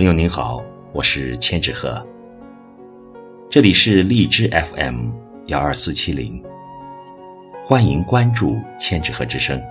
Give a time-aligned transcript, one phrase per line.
[0.00, 2.02] 朋友您好，我是千纸鹤，
[3.50, 5.10] 这里是荔枝 FM
[5.48, 6.42] 幺二四七零，
[7.66, 9.62] 欢迎关注千纸鹤之声。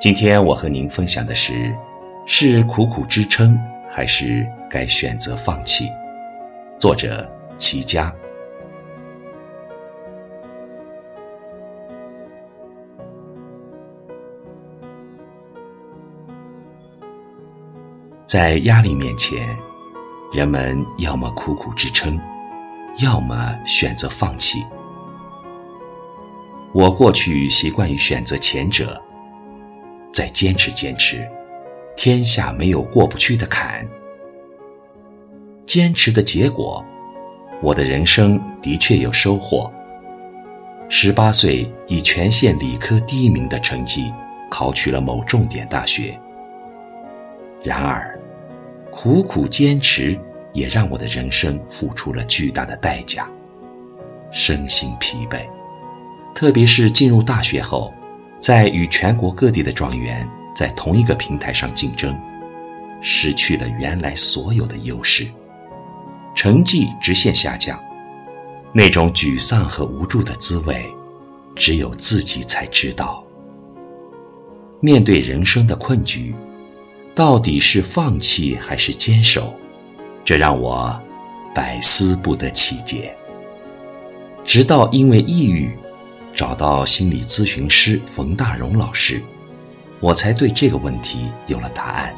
[0.00, 1.72] 今天我和您分享的是：
[2.26, 3.56] 是苦苦支撑，
[3.88, 5.88] 还是该选择放弃？
[6.76, 7.24] 作者
[7.56, 8.12] 齐佳。
[18.28, 19.58] 在压力面前，
[20.34, 22.20] 人们要么苦苦支撑，
[23.02, 24.62] 要么选择放弃。
[26.74, 29.02] 我过去习惯于选择前者，
[30.12, 31.26] 再坚持坚持，
[31.96, 33.88] 天下没有过不去的坎。
[35.64, 36.84] 坚持的结果，
[37.62, 39.72] 我的人生的确有收获。
[40.90, 44.12] 十八岁以全县理科第一名的成绩，
[44.50, 46.20] 考取了某重点大学。
[47.68, 48.18] 然而。
[48.90, 50.18] 苦苦坚持，
[50.54, 53.28] 也让我的人生付出了巨大的代价，
[54.32, 55.46] 身心疲惫。
[56.34, 57.92] 特别是进入大学后，
[58.40, 62.18] 在与全国各地的状元在同一个平台上竞争，
[63.02, 65.26] 失去了原来所有的优势，
[66.34, 67.78] 成绩直线下降。
[68.72, 70.86] 那种沮丧和无助的滋味，
[71.54, 73.22] 只有自己才知道。
[74.80, 76.34] 面对人生的困局。
[77.18, 79.52] 到底是放弃还是坚守？
[80.24, 80.96] 这让我
[81.52, 83.12] 百思不得其解。
[84.44, 85.76] 直到因为抑郁，
[86.32, 89.20] 找到心理咨询师冯大荣老师，
[89.98, 92.14] 我才对这个问题有了答案。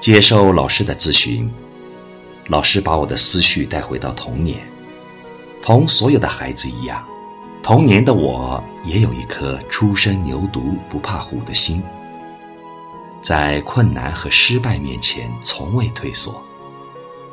[0.00, 1.50] 接受老师的咨询，
[2.48, 4.58] 老师把我的思绪带回到童年，
[5.62, 7.02] 同所有的孩子一样，
[7.62, 11.82] 童年的我也有一颗初生牛犊不怕虎的心。
[13.20, 16.42] 在困难和失败面前从未退缩，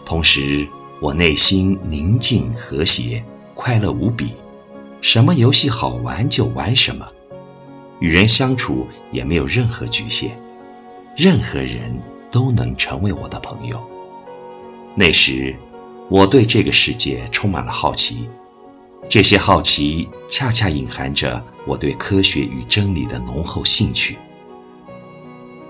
[0.05, 0.67] 同时
[0.99, 3.23] 我内心宁静和谐，
[3.53, 4.33] 快乐无比，
[5.01, 7.07] 什么游戏好玩就玩什么，
[7.99, 10.37] 与人相处也没有任何局限，
[11.15, 11.97] 任何人
[12.29, 13.81] 都能成为我的朋友。
[14.93, 15.55] 那时，
[16.09, 18.27] 我对这个世界充满了好奇，
[19.07, 24.17] 这些好奇恰恰隐含着我对科学与真理的浓厚兴趣。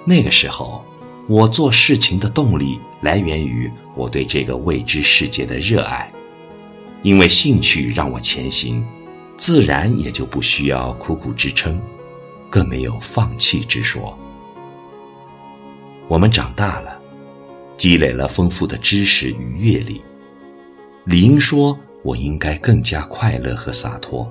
[0.10, 0.86] 那个时候，
[1.28, 6.10] 我做事情的动力来源于我对这个未知世界的热爱，
[7.04, 8.88] 因为兴趣让我前行，
[9.36, 11.78] 自然也就不需要苦苦支撑，
[12.50, 14.18] 更没有放弃之说。
[16.08, 16.98] 我们长大了，
[17.76, 20.02] 积累了丰富的知识与阅历，
[21.04, 24.26] 理应说我应该更加快乐和洒脱，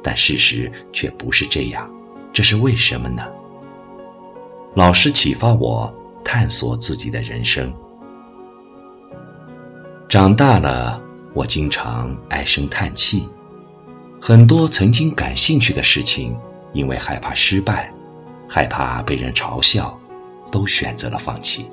[0.00, 1.92] 但事实却不是这样，
[2.32, 3.26] 这是为什么呢？
[4.76, 5.90] 老师启发我
[6.22, 7.72] 探索自己的人生。
[10.06, 11.00] 长大了，
[11.32, 13.26] 我经常唉声叹气，
[14.20, 16.38] 很多曾经感兴趣的事情，
[16.74, 17.90] 因为害怕失败，
[18.46, 19.98] 害怕被人嘲笑，
[20.52, 21.70] 都选择了放弃。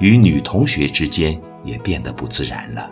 [0.00, 2.90] 与女同学之间也变得不自然了，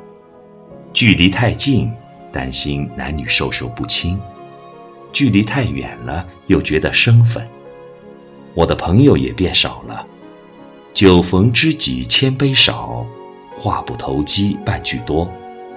[0.93, 1.93] 距离太近，
[2.31, 4.16] 担心男女授受不亲；
[5.12, 7.45] 距离太远了，又觉得生分。
[8.54, 10.04] 我的朋友也变少了，
[10.92, 13.06] 酒逢知己千杯少，
[13.56, 15.31] 话不投机半句多，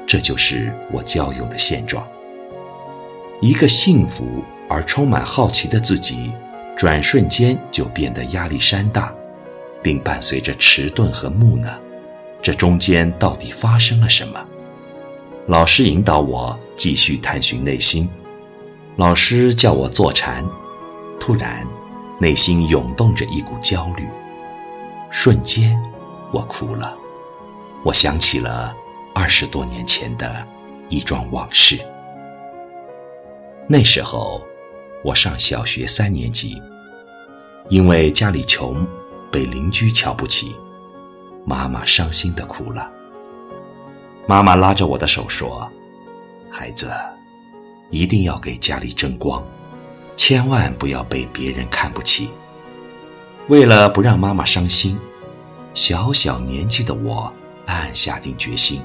[0.07, 2.05] 这就是我交友的现状。
[3.39, 6.31] 一个幸福而充满好奇的自己，
[6.75, 9.13] 转瞬间就变得压力山大，
[9.83, 11.77] 并伴随着迟钝和木讷。
[12.41, 14.39] 这中间到底发生了什么？
[15.47, 18.09] 老师引导我继续探寻内心，
[18.95, 20.43] 老师叫我坐禅，
[21.19, 21.67] 突然。
[22.21, 24.07] 内心涌动着一股焦虑，
[25.09, 25.75] 瞬间，
[26.31, 26.95] 我哭了。
[27.83, 28.75] 我想起了
[29.11, 30.47] 二十多年前的
[30.87, 31.79] 一桩往事。
[33.67, 34.39] 那时候，
[35.03, 36.61] 我上小学三年级，
[37.69, 38.87] 因为家里穷，
[39.31, 40.55] 被邻居瞧不起，
[41.43, 42.87] 妈妈伤心的哭了。
[44.27, 45.67] 妈妈拉着我的手说
[46.51, 46.91] ：“孩子，
[47.89, 49.43] 一定要给家里争光。”
[50.23, 52.29] 千万不要被别人看不起。
[53.47, 54.95] 为了不让妈妈伤心，
[55.73, 57.33] 小小年纪的我
[57.65, 58.79] 暗暗下定决心：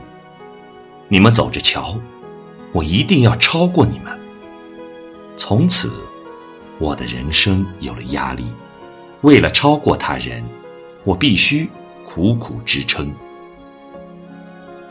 [1.08, 2.00] 你们走着瞧，
[2.72, 4.18] 我一定要超过你们。
[5.36, 5.92] 从此，
[6.78, 8.46] 我的人生有了压力。
[9.20, 10.42] 为了超过他人，
[11.04, 11.68] 我必须
[12.02, 13.14] 苦苦支撑。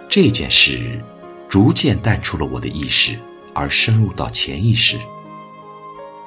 [0.07, 1.03] 这件事
[1.50, 3.18] 逐渐淡出了我的意识，
[3.51, 5.00] 而深入到潜意识。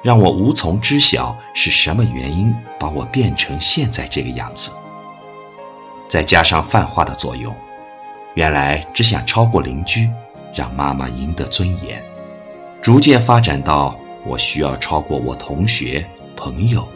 [0.01, 4.71] 让我无从知晓是什么原因把我变成现在这个样子。
[6.07, 7.55] 再加上泛化的作用，
[8.33, 10.09] 原来只想超过邻居，
[10.55, 12.03] 让妈妈赢得尊严，
[12.81, 16.87] 逐渐发展到我需要超过我同学朋友，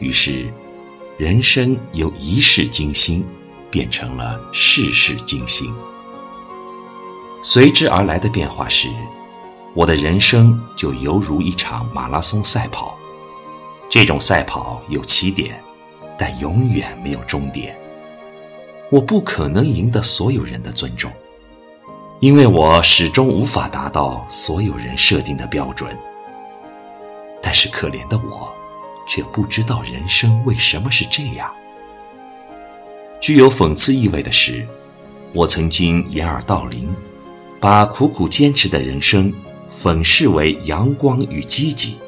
[0.00, 0.52] 于是，
[1.18, 3.24] 人生由一世惊心
[3.70, 5.72] 变成了世事惊心。
[7.42, 8.88] 随之而来的变化是，
[9.74, 12.96] 我的人生就犹如一场马拉松赛跑，
[13.90, 15.60] 这种赛跑有起点，
[16.16, 17.76] 但永远没有终点。
[18.88, 21.10] 我不可能赢得所有人的尊重，
[22.20, 25.90] 因为我始终无法达到所有人设定的标准。
[27.42, 28.54] 但是可怜的我，
[29.08, 31.50] 却不知道人生为什么是这样。
[33.20, 34.64] 具有讽刺意味的是，
[35.32, 36.94] 我曾经掩耳盗铃，
[37.58, 39.34] 把苦苦坚持的人生
[39.76, 41.98] 粉饰为阳光与积极，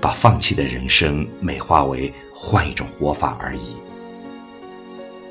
[0.00, 3.74] 把放弃的人生美化为换一种活法而已。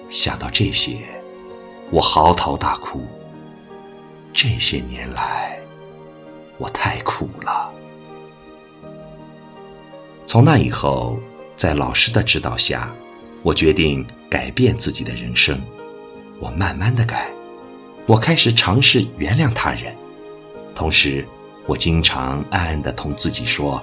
[0.09, 0.99] 想到这些，
[1.89, 3.03] 我嚎啕大哭。
[4.33, 5.57] 这些年来，
[6.57, 7.73] 我太苦了。
[10.27, 11.17] 从那以后，
[11.55, 12.93] 在老师的指导下，
[13.41, 15.59] 我决定改变自己的人生。
[16.39, 17.31] 我慢慢的改，
[18.05, 19.95] 我开始尝试原谅他人，
[20.75, 21.25] 同时，
[21.67, 23.81] 我经常暗暗的同自己说：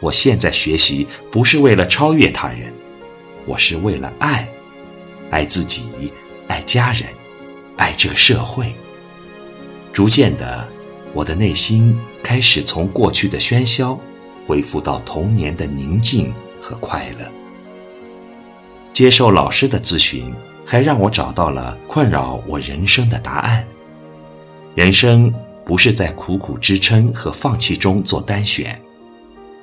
[0.00, 2.72] 我现在学习不是为了超越他人，
[3.46, 4.48] 我是为了爱。
[5.30, 6.12] 爱自己，
[6.46, 7.08] 爱家人，
[7.76, 8.72] 爱这个社会。
[9.92, 10.68] 逐渐的，
[11.12, 13.98] 我的内心开始从过去的喧嚣，
[14.46, 17.26] 恢复到童年的宁静和快乐。
[18.92, 20.32] 接受老师的咨询，
[20.64, 23.66] 还让我找到了困扰我人生的答案。
[24.74, 25.34] 人生
[25.66, 28.80] 不是在苦苦支撑和放弃中做单选。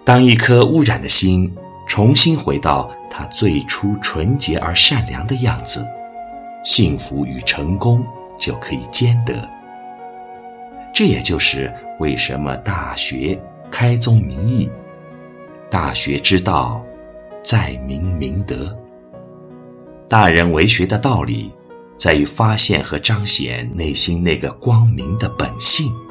[0.04, 1.52] 当一颗污染的心。
[1.86, 5.86] 重新回到它最初纯洁而善良的样子，
[6.64, 8.04] 幸福与成功
[8.40, 9.48] 就可以兼得。
[10.94, 13.38] 这也就是为什么大学
[13.70, 14.72] 开宗明义
[15.70, 16.82] ：“大学之道，
[17.44, 18.76] 在明明德。”
[20.08, 21.52] 大人为学的道理，
[21.98, 26.03] 在于发现和彰显内心那个光明的本性。